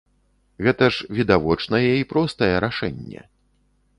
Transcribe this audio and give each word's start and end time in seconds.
Гэта 0.67 0.85
ж 0.95 1.09
відавочнае 1.17 1.91
і 1.97 2.07
простае 2.13 2.51
рашэнне. 2.65 3.21